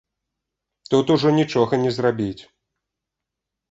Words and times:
Тут 0.93 1.13
ужо 1.17 1.35
нічога 1.39 1.73
не 1.85 1.95
зрабіць. 2.01 2.37